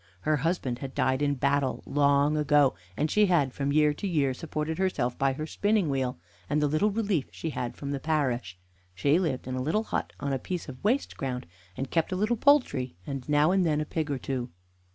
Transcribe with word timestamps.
Her 0.21 0.37
husband 0.37 0.79
had 0.79 0.95
died 0.95 1.21
in 1.21 1.35
battle 1.35 1.83
long 1.85 2.35
ago, 2.35 2.73
and 2.97 3.11
she 3.11 3.27
had 3.27 3.53
from 3.53 3.71
year 3.71 3.93
to 3.93 4.07
year 4.07 4.33
supported 4.33 4.79
herself 4.79 5.15
by 5.15 5.33
her 5.33 5.45
spinning 5.45 5.91
wheel 5.91 6.17
and 6.49 6.59
the 6.59 6.65
little 6.67 6.89
relief 6.89 7.27
she 7.31 7.51
had 7.51 7.77
from 7.77 7.91
the 7.91 7.99
parish. 7.99 8.57
She 8.95 9.19
lived 9.19 9.45
in 9.47 9.53
a 9.53 9.61
little 9.61 9.83
hut 9.83 10.13
on 10.19 10.33
a 10.33 10.39
piece 10.39 10.67
of 10.67 10.83
waste 10.83 11.15
ground, 11.17 11.45
and 11.77 11.91
kept 11.91 12.11
a 12.11 12.15
little 12.15 12.35
poultry, 12.35 12.95
and 13.05 13.29
now 13.29 13.51
and 13.51 13.63
then 13.63 13.79
a 13.79 13.85
pig 13.85 14.09
or 14.09 14.17
two. 14.17 14.49